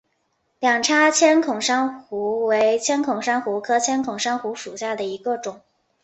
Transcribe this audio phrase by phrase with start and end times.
[0.59, 5.61] 两叉千孔珊瑚为千孔珊瑚科千孔珊瑚属下的一个种。